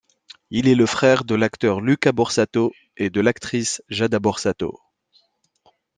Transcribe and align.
Il 0.49 0.67
est 0.67 0.73
le 0.73 0.87
frère 0.87 1.23
de 1.25 1.35
l'acteur 1.35 1.79
Luca 1.79 2.11
Borsato 2.11 2.71
et 2.97 3.11
de 3.11 3.21
l'actrice 3.21 3.83
Jada 3.89 4.17
Borsato. 4.17 4.79